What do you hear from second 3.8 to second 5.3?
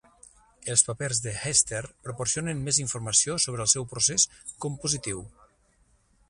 procés compositiu.